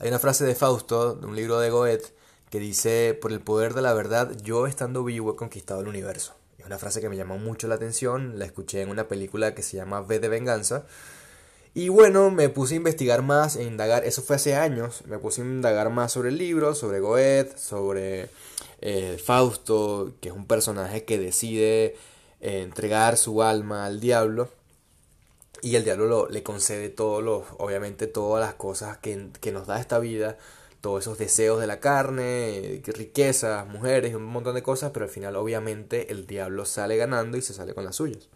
[0.00, 2.14] Hay una frase de Fausto, de un libro de Goethe,
[2.48, 6.32] que dice, por el poder de la verdad, yo estando vivo he conquistado el universo.
[6.58, 9.60] Es una frase que me llamó mucho la atención, la escuché en una película que
[9.60, 10.86] se llama V de Venganza.
[11.74, 15.42] Y bueno, me puse a investigar más e indagar, eso fue hace años, me puse
[15.42, 18.30] a indagar más sobre el libro, sobre Goethe, sobre
[18.80, 21.94] eh, Fausto, que es un personaje que decide
[22.40, 24.48] eh, entregar su alma al diablo.
[25.62, 29.80] Y el diablo le concede todo lo, obviamente todas las cosas que, que nos da
[29.80, 30.38] esta vida,
[30.80, 35.36] todos esos deseos de la carne, riquezas, mujeres, un montón de cosas, pero al final
[35.36, 38.28] obviamente el diablo sale ganando y se sale con las suyas.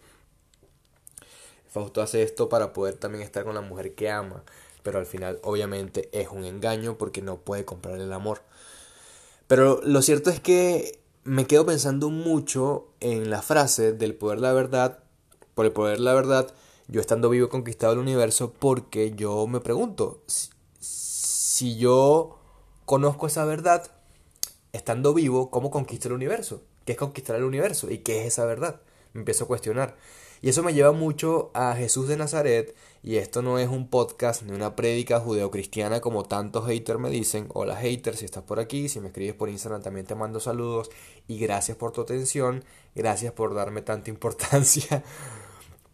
[1.69, 4.43] Fausto hace esto para poder también estar con la mujer que ama,
[4.83, 8.41] pero al final obviamente es un engaño porque no puede comprar el amor.
[9.47, 14.43] Pero lo cierto es que me quedo pensando mucho en la frase del poder de
[14.43, 14.99] la verdad,
[15.55, 16.53] por el poder de la verdad,
[16.87, 20.23] yo estando vivo he conquistado el universo porque yo me pregunto,
[20.79, 22.39] si yo
[22.85, 23.91] conozco esa verdad,
[24.73, 26.61] estando vivo, ¿cómo conquisto el universo?
[26.85, 27.89] ¿Qué es conquistar el universo?
[27.89, 28.81] ¿Y qué es esa verdad?
[29.13, 29.95] Me empiezo a cuestionar.
[30.41, 34.43] Y eso me lleva mucho a Jesús de Nazaret, y esto no es un podcast
[34.43, 37.47] ni una prédica judeocristiana como tantos haters me dicen.
[37.53, 40.91] Hola haters, si estás por aquí, si me escribes por Instagram también te mando saludos
[41.27, 45.03] y gracias por tu atención, gracias por darme tanta importancia.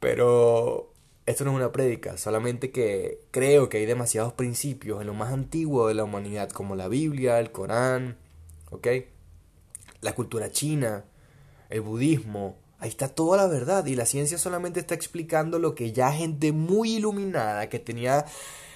[0.02, 0.92] Pero
[1.28, 5.32] esto no es una prédica, solamente que creo que hay demasiados principios en lo más
[5.32, 8.18] antiguo de la humanidad, como la Biblia, el Corán,
[8.72, 8.88] ¿ok?
[10.02, 11.06] La cultura china,
[11.70, 15.94] el budismo, ahí está toda la verdad y la ciencia solamente está explicando lo que
[15.94, 18.26] ya gente muy iluminada, que tenía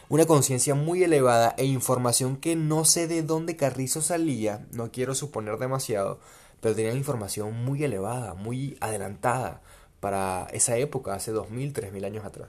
[0.08, 5.16] una conciencia muy elevada e información que no sé de dónde Carrizo salía, no quiero
[5.16, 6.20] suponer demasiado,
[6.62, 9.64] pero tenía información muy elevada, muy adelantada
[10.06, 12.48] para esa época, hace 2000, 3000 años atrás.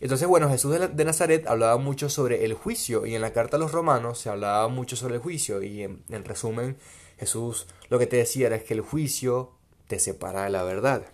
[0.00, 3.58] Entonces, bueno, Jesús de Nazaret hablaba mucho sobre el juicio y en la carta a
[3.58, 6.76] los romanos se hablaba mucho sobre el juicio y en, resumen
[7.16, 9.52] Jesús lo que te decía era que el juicio
[9.86, 11.06] te separa de la verdad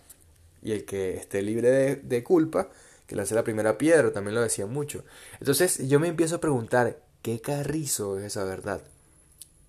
[0.60, 2.70] y el que esté libre de, de culpa,
[3.06, 5.04] que lance la primera piedra, también lo decía mucho.
[5.38, 8.82] Entonces yo me empiezo a preguntar, ¿qué carrizo es esa verdad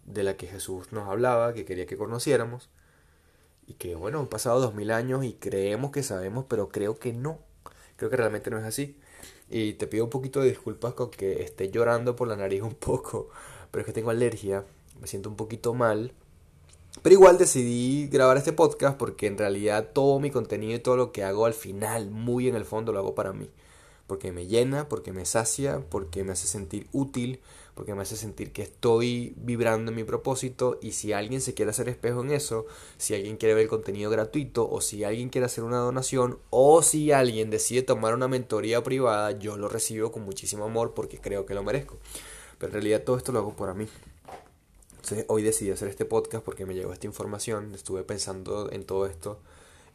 [0.06, 2.70] de la que Jesús nos hablaba, que quería que conociéramos?
[3.68, 7.14] Y que bueno, han pasado dos mil años y creemos que sabemos, pero creo que
[7.14, 7.40] no.
[7.96, 8.98] Creo que realmente no es así.
[9.50, 12.76] Y te pido un poquito de disculpas con que esté llorando por la nariz un
[12.76, 13.30] poco,
[13.72, 14.66] pero es que tengo alergia,
[15.00, 16.14] me siento un poquito mal.
[17.02, 21.12] Pero igual decidí grabar este podcast porque en realidad todo mi contenido y todo lo
[21.12, 23.50] que hago al final, muy en el fondo, lo hago para mí.
[24.08, 27.42] Porque me llena, porque me sacia, porque me hace sentir útil,
[27.76, 31.72] porque me hace sentir que estoy vibrando en mi propósito y si alguien se quiere
[31.72, 32.66] hacer espejo en eso,
[32.98, 36.82] si alguien quiere ver el contenido gratuito o si alguien quiere hacer una donación o
[36.82, 41.46] si alguien decide tomar una mentoría privada, yo lo recibo con muchísimo amor porque creo
[41.46, 41.98] que lo merezco.
[42.58, 43.88] Pero en realidad todo esto lo hago para mí.
[44.92, 49.06] Entonces hoy decidí hacer este podcast porque me llegó esta información, estuve pensando en todo
[49.06, 49.40] esto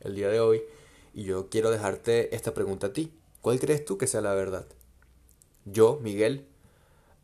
[0.00, 0.62] el día de hoy
[1.14, 3.10] y yo quiero dejarte esta pregunta a ti.
[3.40, 4.66] ¿Cuál crees tú que sea la verdad?
[5.64, 6.46] Yo, Miguel,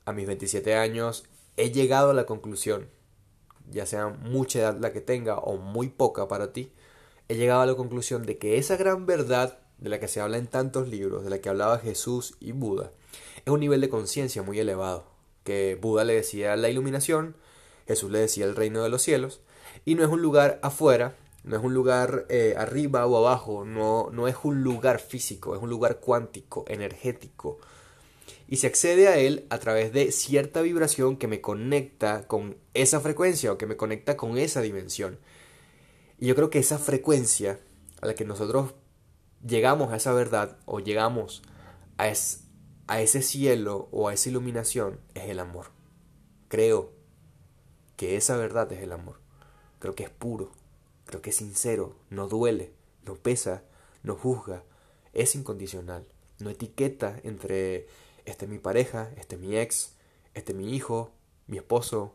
[0.06, 1.24] a mis 27 años
[1.56, 2.88] he llegado a la conclusión,
[3.70, 6.72] ya sea mucha edad la que tenga o muy poca para ti,
[7.28, 10.38] he llegado a la conclusión de que esa gran verdad de la que se habla
[10.38, 12.92] en tantos libros, de la que hablaba Jesús y Buda,
[13.44, 15.06] es un nivel de conciencia muy elevado,
[15.44, 17.36] que Buda le decía la iluminación,
[17.86, 19.40] Jesús le decía el reino de los cielos,
[19.84, 24.08] y no es un lugar afuera, no es un lugar eh, arriba o abajo, no,
[24.12, 27.58] no es un lugar físico, es un lugar cuántico, energético,
[28.48, 33.00] y se accede a él a través de cierta vibración que me conecta con esa
[33.00, 35.18] frecuencia o que me conecta con esa dimensión.
[36.18, 37.58] Y yo creo que esa frecuencia
[38.00, 38.74] a la que nosotros
[39.44, 41.42] llegamos a esa verdad o llegamos
[41.98, 42.12] a,
[42.86, 45.66] a ese cielo o a esa iluminación es el amor.
[46.48, 46.92] Creo
[47.96, 49.18] que esa verdad es el amor.
[49.80, 50.52] Creo que es puro,
[51.04, 52.72] creo que es sincero, no duele,
[53.04, 53.62] no pesa,
[54.02, 54.62] no juzga,
[55.12, 56.06] es incondicional,
[56.38, 57.86] no etiqueta entre
[58.26, 59.94] este es mi pareja, este es mi ex,
[60.34, 61.12] este es mi hijo,
[61.46, 62.14] mi esposo,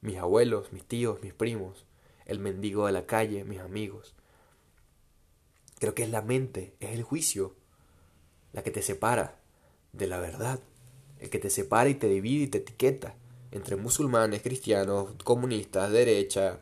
[0.00, 1.84] mis abuelos, mis tíos, mis primos,
[2.24, 4.14] el mendigo de la calle, mis amigos.
[5.78, 7.54] Creo que es la mente, es el juicio,
[8.52, 9.38] la que te separa
[9.92, 10.60] de la verdad,
[11.18, 13.16] el que te separa y te divide y te etiqueta
[13.50, 16.60] entre musulmanes, cristianos, comunistas, derecha,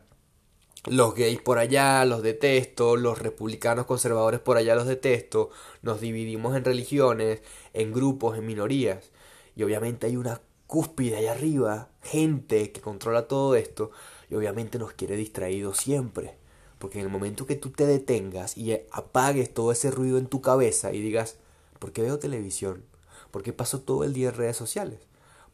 [0.86, 5.50] los gays por allá los detesto, los republicanos conservadores por allá los detesto,
[5.82, 7.40] nos dividimos en religiones,
[7.72, 9.10] en grupos, en minorías,
[9.56, 13.90] y obviamente hay una cúspide allá arriba, gente que controla todo esto,
[14.28, 16.36] y obviamente nos quiere distraídos siempre,
[16.78, 20.42] porque en el momento que tú te detengas y apagues todo ese ruido en tu
[20.42, 21.38] cabeza y digas,
[21.78, 22.84] ¿por qué veo televisión?
[23.30, 25.00] ¿Por qué paso todo el día en redes sociales?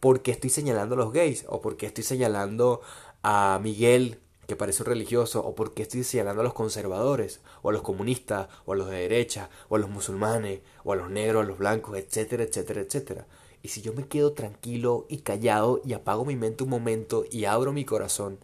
[0.00, 1.44] ¿Por qué estoy señalando a los gays?
[1.49, 2.81] ¿O por qué estoy señalando
[3.23, 4.19] a Miguel,
[4.50, 5.47] que parece un religioso?
[5.47, 7.41] ¿O por qué estoy señalando a los conservadores?
[7.62, 8.49] ¿O a los comunistas?
[8.67, 9.49] ¿O a los de derecha?
[9.69, 10.62] ¿O a los musulmanes?
[10.82, 11.44] ¿O a los negros?
[11.44, 11.97] ¿A los blancos?
[11.97, 13.26] Etcétera, etcétera, etcétera.
[13.62, 17.44] Y si yo me quedo tranquilo y callado y apago mi mente un momento y
[17.44, 18.41] abro mi corazón,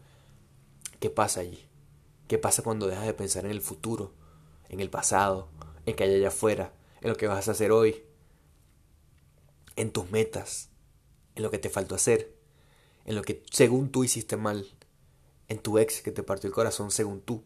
[1.01, 1.67] ¿qué pasa allí?
[2.29, 4.13] ¿Qué pasa cuando dejas de pensar en el futuro,
[4.69, 5.49] en el pasado,
[5.87, 8.05] en que hay allá afuera, en lo que vas a hacer hoy,
[9.75, 10.69] en tus metas,
[11.35, 12.33] en lo que te faltó hacer,
[13.07, 14.76] en lo que según tú hiciste mal,
[15.49, 17.43] en tu ex que te partió el corazón según tú?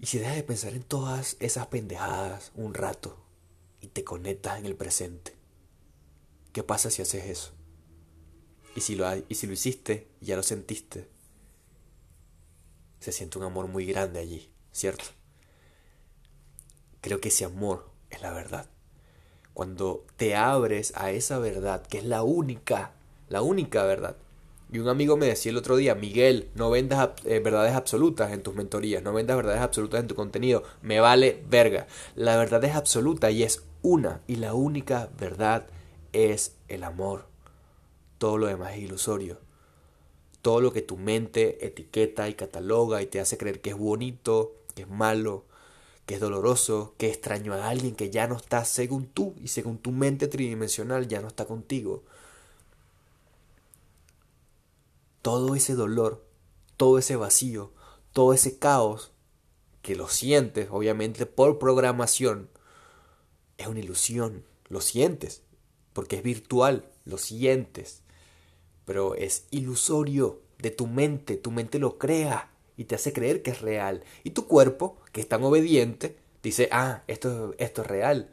[0.00, 3.18] Y si dejas de pensar en todas esas pendejadas un rato
[3.80, 5.34] y te conectas en el presente,
[6.52, 7.52] ¿qué pasa si haces eso?
[8.76, 11.08] Y si lo, y si lo hiciste, ya lo sentiste,
[13.00, 15.04] se siente un amor muy grande allí, ¿cierto?
[17.00, 18.68] Creo que ese amor es la verdad.
[19.54, 22.92] Cuando te abres a esa verdad, que es la única,
[23.28, 24.16] la única verdad.
[24.70, 28.42] Y un amigo me decía el otro día, Miguel, no vendas eh, verdades absolutas en
[28.42, 31.86] tus mentorías, no vendas verdades absolutas en tu contenido, me vale verga.
[32.14, 35.66] La verdad es absoluta y es una, y la única verdad
[36.12, 37.26] es el amor.
[38.18, 39.38] Todo lo demás es ilusorio
[40.42, 44.54] todo lo que tu mente etiqueta y cataloga y te hace creer que es bonito,
[44.74, 45.44] que es malo,
[46.06, 49.78] que es doloroso, que extraño a alguien que ya no está según tú y según
[49.78, 52.02] tu mente tridimensional ya no está contigo.
[55.22, 56.24] Todo ese dolor,
[56.76, 57.72] todo ese vacío,
[58.12, 59.12] todo ese caos
[59.82, 62.50] que lo sientes, obviamente por programación,
[63.56, 65.42] es una ilusión, lo sientes,
[65.92, 68.02] porque es virtual, lo sientes
[68.88, 73.50] pero es ilusorio de tu mente, tu mente lo crea y te hace creer que
[73.50, 74.02] es real.
[74.24, 78.30] Y tu cuerpo, que es tan obediente, dice, ah, esto, esto es real.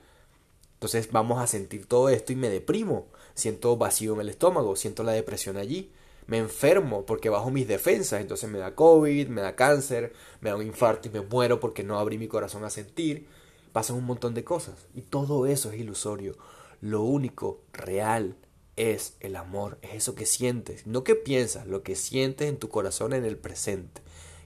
[0.76, 3.08] Entonces vamos a sentir todo esto y me deprimo.
[3.34, 5.92] Siento vacío en el estómago, siento la depresión allí.
[6.28, 10.56] Me enfermo porque bajo mis defensas, entonces me da COVID, me da cáncer, me da
[10.56, 13.28] un infarto y me muero porque no abrí mi corazón a sentir.
[13.72, 16.38] Pasan un montón de cosas y todo eso es ilusorio.
[16.82, 18.36] Lo único real
[18.76, 22.70] es el amor, es eso que sientes, no que piensas, lo que sientes en tu
[22.70, 24.02] corazón en el presente,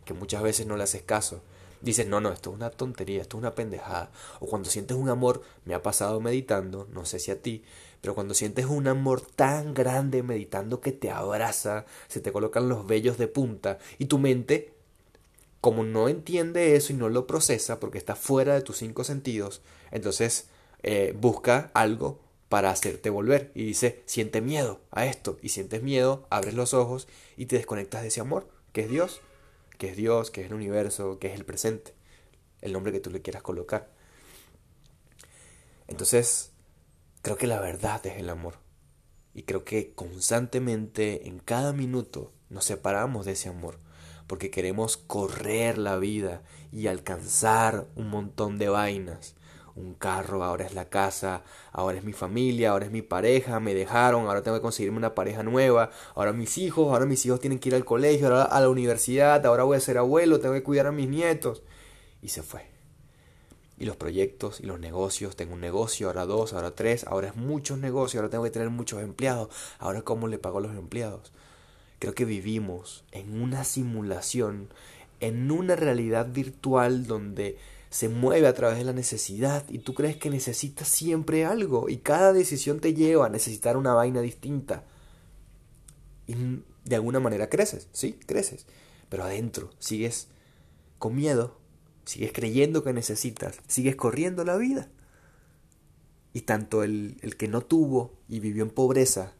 [0.06, 1.42] que muchas veces no le haces caso.
[1.82, 4.12] Dices, no, no, esto es una tontería, esto es una pendejada.
[4.40, 7.64] O cuando sientes un amor, me ha pasado meditando, no sé si a ti,
[8.02, 12.88] pero cuando sientes un amor tan grande meditando que te abraza, se te colocan los
[12.88, 14.74] vellos de punta y tu mente,
[15.62, 19.62] como no entiende eso y no lo procesa porque está fuera de tus cinco sentidos,
[19.92, 20.48] entonces
[20.84, 23.52] eh, busca algo para hacerte volver.
[23.54, 25.38] Y dice, siente miedo a esto.
[25.42, 29.22] Y sientes miedo, abres los ojos y te desconectas de ese amor, que es Dios,
[29.80, 31.96] que es Dios, que es el universo, que es el presente,
[32.62, 33.90] el nombre que tú le quieras colocar.
[35.88, 36.52] Entonces,
[37.22, 38.56] creo que la verdad es el amor.
[39.34, 43.80] Y creo que constantemente, en cada minuto, nos separamos de ese amor.
[44.28, 46.44] Porque queremos correr la vida
[46.74, 49.36] y alcanzar un montón de vainas
[49.80, 53.74] un carro, ahora es la casa, ahora es mi familia, ahora es mi pareja, me
[53.74, 57.60] dejaron, ahora tengo que conseguirme una pareja nueva, ahora mis hijos, ahora mis hijos tienen
[57.60, 60.64] que ir al colegio, ahora a la universidad, ahora voy a ser abuelo, tengo que
[60.64, 61.64] cuidar a mis nietos.
[62.22, 62.68] Y se fue.
[63.78, 67.36] Y los proyectos y los negocios, tengo un negocio, ahora dos, ahora tres, ahora es
[67.38, 69.50] muchos negocios, ahora tengo que tener muchos empleados,
[69.80, 71.32] ahora cómo le pago a los empleados.
[72.00, 74.68] Creo que vivimos en una simulación,
[75.22, 77.58] en una realidad virtual donde
[77.90, 81.98] se mueve a través de la necesidad y tú crees que necesitas siempre algo y
[81.98, 84.84] cada decisión te lleva a necesitar una vaina distinta.
[86.28, 86.36] Y
[86.86, 88.68] de alguna manera creces, sí, creces,
[89.10, 90.28] pero adentro sigues
[91.00, 91.58] con miedo,
[92.06, 94.90] sigues creyendo que necesitas, sigues corriendo la vida.
[96.32, 99.34] Y tanto el, el que no tuvo y vivió en pobreza,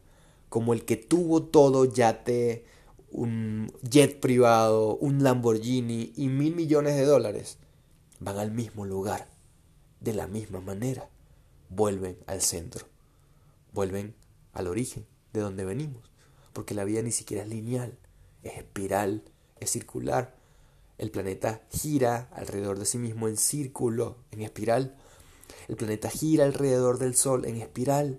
[0.48, 2.64] como el que tuvo todo, yate,
[3.12, 7.58] un jet privado, un Lamborghini y mil millones de dólares,
[8.20, 9.26] van al mismo lugar,
[10.00, 11.08] de la misma manera,
[11.68, 12.86] vuelven al centro,
[13.72, 14.14] vuelven
[14.52, 16.10] al origen de donde venimos,
[16.52, 17.98] porque la vida ni siquiera es lineal,
[18.42, 19.22] es espiral,
[19.58, 20.34] es circular.
[20.98, 24.96] El planeta gira alrededor de sí mismo en círculo, en espiral.
[25.68, 28.18] El planeta gira alrededor del Sol en espiral.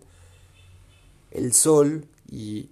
[1.30, 2.72] El Sol y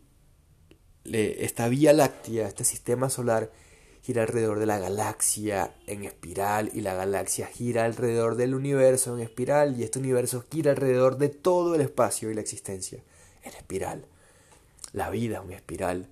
[1.03, 3.51] esta Vía Láctea, este sistema solar,
[4.01, 9.21] gira alrededor de la galaxia en espiral y la galaxia gira alrededor del universo en
[9.21, 13.03] espiral y este universo gira alrededor de todo el espacio y la existencia
[13.43, 14.05] en espiral.
[14.93, 16.07] La vida es una espiral.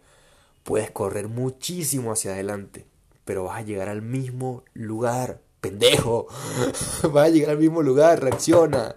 [0.64, 2.86] Puedes correr muchísimo hacia adelante,
[3.26, 5.42] pero vas a llegar al mismo lugar.
[5.62, 6.28] Pendejo.
[7.12, 8.22] vas a llegar al mismo lugar.
[8.22, 8.96] Reacciona.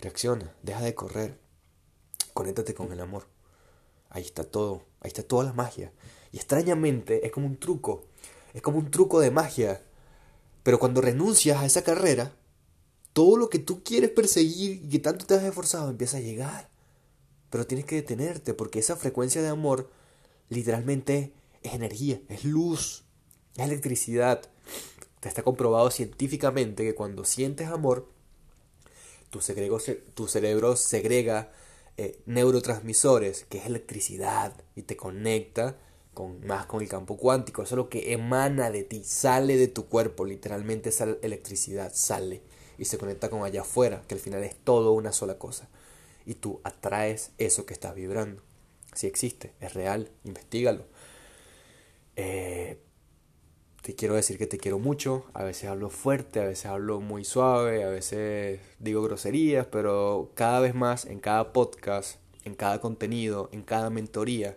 [0.00, 0.52] Reacciona.
[0.62, 1.38] Deja de correr.
[2.32, 3.26] Conéctate con el amor.
[4.10, 5.90] ahí está todo, ahí está toda la magia.
[6.36, 8.04] Y extrañamente es como un truco,
[8.52, 9.82] es como un truco de magia.
[10.62, 12.36] Pero cuando renuncias a esa carrera,
[13.14, 16.68] todo lo que tú quieres perseguir y que tanto te has esforzado empieza a llegar.
[17.48, 19.90] Pero tienes que detenerte porque esa frecuencia de amor
[20.50, 23.04] literalmente es energía, es luz,
[23.56, 24.42] es electricidad.
[25.20, 28.10] Te está comprobado científicamente que cuando sientes amor,
[29.30, 29.78] tu cerebro,
[30.12, 31.50] tu cerebro segrega
[31.96, 35.78] eh, neurotransmisores, que es electricidad, y te conecta
[36.16, 37.62] con, más con el campo cuántico.
[37.62, 42.40] Eso es lo que emana de ti, sale de tu cuerpo, literalmente esa electricidad sale
[42.78, 45.68] y se conecta con allá afuera, que al final es todo una sola cosa.
[46.24, 48.40] Y tú atraes eso que estás vibrando.
[48.94, 50.86] Si existe, es real, investigalo.
[52.16, 52.80] Eh,
[53.82, 55.26] te quiero decir que te quiero mucho.
[55.34, 60.60] A veces hablo fuerte, a veces hablo muy suave, a veces digo groserías, pero cada
[60.60, 64.56] vez más en cada podcast, en cada contenido, en cada mentoría,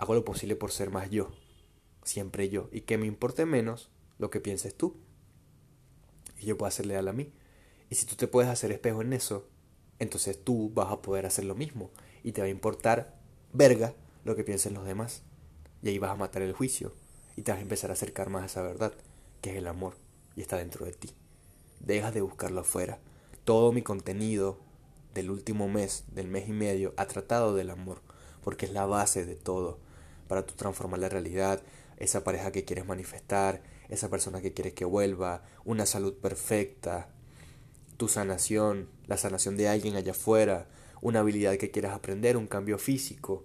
[0.00, 1.30] hago lo posible por ser más yo.
[2.04, 2.70] Siempre yo.
[2.72, 4.96] Y que me importe menos lo que pienses tú.
[6.38, 7.34] Y yo puedo hacer leal a mí.
[7.90, 9.46] Y si tú te puedes hacer espejo en eso,
[9.98, 11.90] entonces tú vas a poder hacer lo mismo.
[12.22, 13.20] Y te va a importar
[13.52, 15.22] verga lo que piensen los demás.
[15.82, 16.94] Y ahí vas a matar el juicio
[17.36, 18.94] y te vas a empezar a acercar más a esa verdad,
[19.42, 19.96] que es el amor,
[20.34, 21.10] y está dentro de ti.
[21.78, 23.00] Dejas de buscarlo afuera.
[23.44, 24.58] Todo mi contenido
[25.12, 28.00] del último mes, del mes y medio, ha tratado del amor,
[28.42, 29.78] porque es la base de todo,
[30.30, 31.60] para tú transformar la realidad,
[31.96, 37.08] esa pareja que quieres manifestar, esa persona que quieres que vuelva, una salud perfecta,
[37.96, 40.68] tu sanación, la sanación de alguien allá afuera,
[41.02, 43.44] una habilidad que quieras aprender, un cambio físico,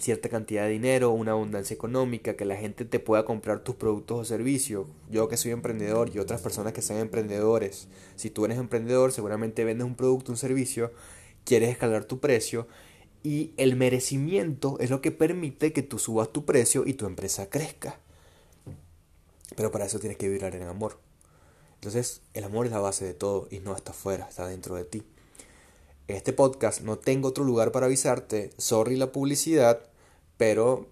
[0.00, 4.18] cierta cantidad de dinero, una abundancia económica, que la gente te pueda comprar tus productos
[4.18, 4.88] o servicios.
[5.08, 7.86] Yo que soy emprendedor y otras personas que sean emprendedores.
[8.16, 10.90] Si tú eres emprendedor, seguramente vendes un producto, un servicio,
[11.44, 12.66] quieres escalar tu precio
[13.22, 17.50] y el merecimiento es lo que permite que tú subas tu precio y tu empresa
[17.50, 17.98] crezca.
[19.56, 20.98] Pero para eso tienes que vibrar en amor.
[21.74, 24.84] Entonces, el amor es la base de todo y no está afuera, está dentro de
[24.84, 25.02] ti
[26.08, 29.80] este podcast no tengo otro lugar para avisarte, sorry la publicidad,
[30.38, 30.88] pero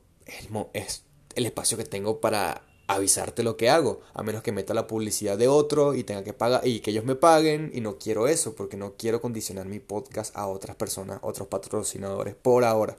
[0.75, 1.04] es
[1.35, 5.37] el espacio que tengo para avisarte lo que hago, a menos que meta la publicidad
[5.37, 8.55] de otro y tenga que pagar y que ellos me paguen y no quiero eso
[8.55, 12.97] porque no quiero condicionar mi podcast a otras personas, otros patrocinadores por ahora.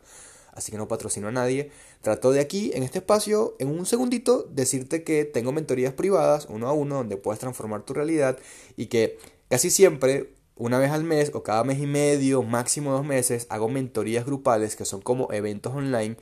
[0.53, 1.71] Así que no patrocino a nadie.
[2.01, 6.67] Trato de aquí, en este espacio, en un segundito, decirte que tengo mentorías privadas, uno
[6.67, 8.39] a uno, donde puedes transformar tu realidad
[8.75, 13.05] y que casi siempre una vez al mes o cada mes y medio, máximo dos
[13.05, 16.17] meses, hago mentorías grupales que son como eventos online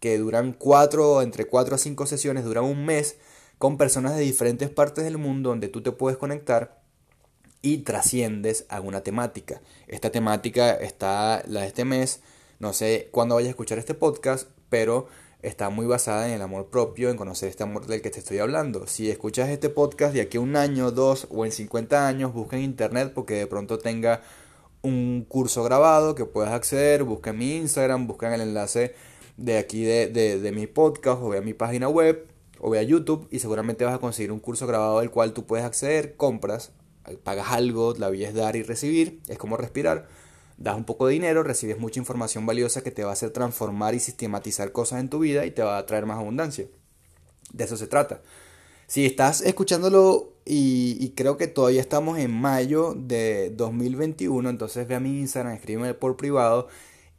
[0.00, 3.16] que duran cuatro, entre cuatro a cinco sesiones, duran un mes
[3.58, 6.80] con personas de diferentes partes del mundo donde tú te puedes conectar
[7.60, 9.60] y trasciendes alguna temática.
[9.88, 12.20] Esta temática está la de este mes,
[12.60, 15.08] no sé cuándo vaya a escuchar este podcast, pero
[15.42, 18.38] está muy basada en el amor propio, en conocer este amor del que te estoy
[18.38, 18.86] hablando.
[18.86, 22.56] Si escuchas este podcast de aquí a un año, dos o en 50 años, busca
[22.56, 24.22] en internet porque de pronto tenga
[24.82, 28.94] un curso grabado que puedas acceder, busca mi Instagram, busca el enlace
[29.38, 32.28] de aquí de, de, mi podcast o ve a mi página web
[32.60, 35.46] o ve a YouTube y seguramente vas a conseguir un curso grabado del cual tú
[35.46, 36.72] puedes acceder, compras,
[37.24, 40.08] pagas algo, la vida es dar y recibir, es como respirar
[40.58, 43.94] das un poco de dinero, recibes mucha información valiosa que te va a hacer transformar
[43.94, 46.66] y sistematizar cosas en tu vida y te va a traer más abundancia.
[47.52, 48.20] De eso se trata.
[48.88, 55.00] Si estás escuchándolo y, creo que todavía estamos en mayo de 2021, entonces ve a
[55.00, 56.68] mi Instagram, escríbeme por privado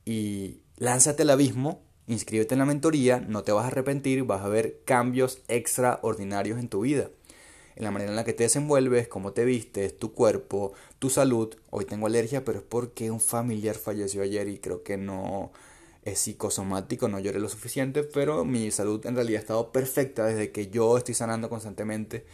[0.03, 4.49] y lánzate al abismo, inscríbete en la mentoría, no te vas a arrepentir, vas a
[4.49, 7.09] ver cambios extraordinarios en tu vida
[7.79, 11.55] en la manera en la que te desenvuelves, cómo te vistes, tu cuerpo, tu salud.
[11.69, 15.51] Hoy tengo alergia, pero es porque un familiar falleció ayer y creo que no
[16.03, 20.51] es psicosomático, no lloré lo suficiente, pero mi salud en realidad ha estado perfecta desde
[20.51, 22.25] que yo estoy sanando constantemente.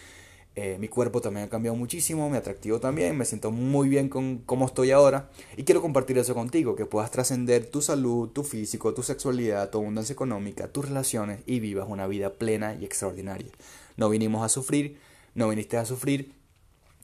[0.58, 4.38] Eh, mi cuerpo también ha cambiado muchísimo, mi atractivo también, me siento muy bien con
[4.38, 8.94] cómo estoy ahora y quiero compartir eso contigo, que puedas trascender tu salud, tu físico,
[8.94, 13.52] tu sexualidad, tu abundancia económica, tus relaciones y vivas una vida plena y extraordinaria.
[13.98, 14.98] No vinimos a sufrir,
[15.34, 16.32] no viniste a sufrir,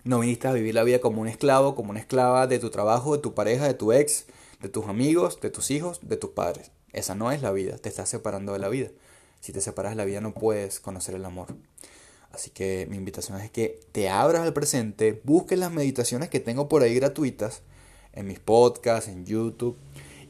[0.05, 3.17] no viniste a vivir la vida como un esclavo, como una esclava de tu trabajo,
[3.17, 4.27] de tu pareja, de tu ex,
[4.62, 6.72] de tus amigos, de tus hijos, de tus padres.
[6.93, 8.89] Esa no es la vida, te estás separando de la vida.
[9.41, 11.48] Si te separas de la vida no puedes conocer el amor.
[12.33, 16.69] Así que mi invitación es que te abras al presente, busques las meditaciones que tengo
[16.69, 17.61] por ahí gratuitas
[18.13, 19.77] en mis podcasts, en YouTube,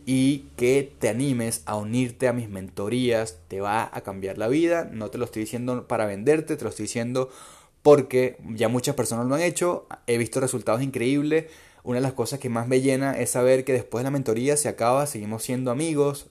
[0.06, 3.38] y que te animes a unirte a mis mentorías.
[3.48, 4.90] Te va a cambiar la vida.
[4.92, 7.30] No te lo estoy diciendo para venderte, te lo estoy diciendo
[7.82, 11.46] porque ya muchas personas lo han hecho, he visto resultados increíbles.
[11.84, 14.56] Una de las cosas que más me llena es saber que después de la mentoría
[14.56, 16.28] se acaba, seguimos siendo amigos.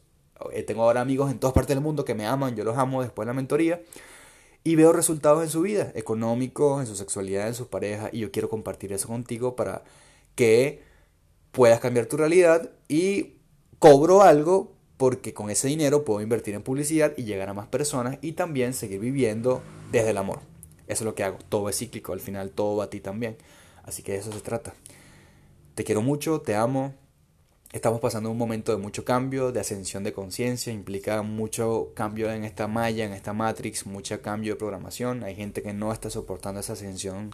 [0.53, 3.03] Eh, tengo ahora amigos en todas partes del mundo que me aman, yo los amo
[3.03, 3.81] después de la mentoría.
[4.63, 8.11] Y veo resultados en su vida, económicos, en su sexualidad, en sus parejas.
[8.13, 9.83] Y yo quiero compartir eso contigo para
[10.35, 10.83] que
[11.53, 13.35] puedas cambiar tu realidad y
[13.79, 18.19] cobro algo porque con ese dinero puedo invertir en publicidad y llegar a más personas
[18.21, 20.41] y también seguir viviendo desde el amor.
[20.89, 21.39] Eso es lo que hago.
[21.49, 23.39] Todo es cíclico, al final todo va a ti también.
[23.83, 24.75] Así que de eso se trata.
[25.75, 26.95] Te quiero mucho, te amo.
[27.73, 32.43] Estamos pasando un momento de mucho cambio, de ascensión de conciencia, implica mucho cambio en
[32.43, 35.23] esta malla, en esta matrix, mucho cambio de programación.
[35.23, 37.33] Hay gente que no está soportando esa ascensión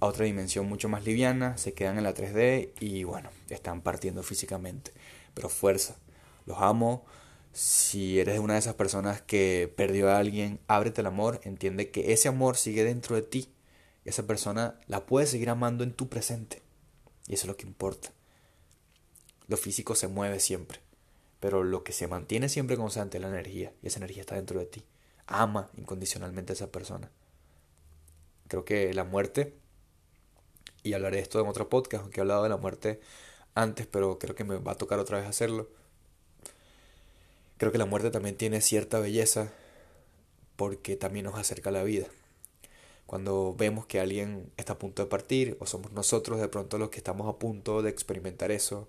[0.00, 4.24] a otra dimensión mucho más liviana, se quedan en la 3D y bueno, están partiendo
[4.24, 4.90] físicamente.
[5.34, 5.94] Pero fuerza,
[6.46, 7.04] los amo,
[7.52, 12.12] si eres una de esas personas que perdió a alguien, ábrete el amor, entiende que
[12.12, 13.52] ese amor sigue dentro de ti.
[14.04, 16.60] Esa persona la puedes seguir amando en tu presente.
[17.28, 18.10] Y eso es lo que importa.
[19.50, 20.80] Lo físico se mueve siempre,
[21.40, 23.74] pero lo que se mantiene siempre constante es la energía.
[23.82, 24.84] Y esa energía está dentro de ti.
[25.26, 27.10] Ama incondicionalmente a esa persona.
[28.48, 29.54] Creo que la muerte,
[30.82, 33.00] y hablaré de esto en otro podcast, aunque he hablado de la muerte
[33.54, 35.68] antes, pero creo que me va a tocar otra vez hacerlo
[37.60, 39.52] Creo que la muerte también tiene cierta belleza
[40.56, 42.06] porque también nos acerca a la vida.
[43.04, 46.88] Cuando vemos que alguien está a punto de partir o somos nosotros de pronto los
[46.88, 48.88] que estamos a punto de experimentar eso,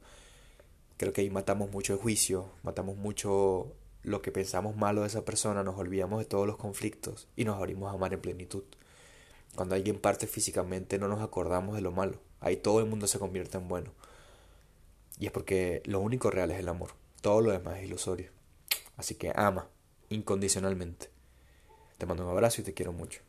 [1.02, 5.26] creo que ahí matamos mucho el juicio, matamos mucho lo que pensamos malo de esa
[5.26, 8.64] persona, nos olvidamos de todos los conflictos y nos abrimos a amar en plenitud.
[9.56, 13.18] Cuando alguien parte físicamente no nos acordamos de lo malo, ahí todo el mundo se
[13.18, 13.94] convierte en bueno.
[15.18, 16.92] Y es porque lo único real es el amor,
[17.22, 18.30] todo lo demás es ilusorio.
[18.96, 19.70] Así que ama
[20.10, 21.10] incondicionalmente.
[21.98, 23.22] Te mando un abrazo y te quiero mucho.